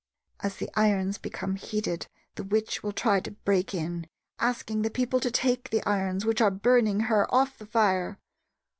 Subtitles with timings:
[0.39, 4.07] As the irons become heated the witch will try to break in,
[4.39, 8.17] asking the people to take the irons, which are burning her, off the fire.